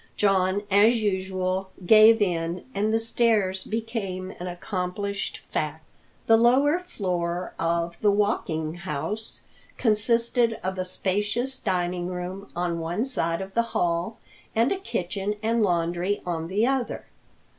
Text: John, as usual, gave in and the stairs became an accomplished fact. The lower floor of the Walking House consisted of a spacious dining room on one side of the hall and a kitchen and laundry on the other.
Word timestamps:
John, 0.17 0.63
as 0.71 1.03
usual, 1.03 1.69
gave 1.85 2.23
in 2.23 2.65
and 2.73 2.91
the 2.91 2.97
stairs 2.97 3.63
became 3.63 4.33
an 4.39 4.47
accomplished 4.47 5.41
fact. 5.51 5.85
The 6.25 6.37
lower 6.37 6.79
floor 6.79 7.53
of 7.59 8.01
the 8.01 8.09
Walking 8.09 8.73
House 8.79 9.43
consisted 9.77 10.57
of 10.63 10.79
a 10.79 10.85
spacious 10.85 11.59
dining 11.59 12.07
room 12.07 12.47
on 12.55 12.79
one 12.79 13.05
side 13.05 13.41
of 13.41 13.53
the 13.53 13.61
hall 13.77 14.17
and 14.55 14.71
a 14.71 14.79
kitchen 14.79 15.35
and 15.43 15.61
laundry 15.61 16.23
on 16.25 16.47
the 16.47 16.65
other. 16.65 17.05